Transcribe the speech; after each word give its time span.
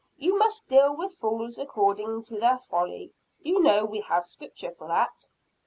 But 0.15 0.23
you 0.23 0.35
must 0.39 0.67
deal 0.67 0.95
with 0.97 1.19
fools 1.19 1.59
according 1.59 2.23
to 2.23 2.39
their 2.39 2.57
folly 2.57 3.13
you 3.37 3.61
know 3.61 3.85
we 3.85 4.01
have 4.01 4.25
Scripture 4.25 4.71
for 4.71 4.87
that." 4.87 5.27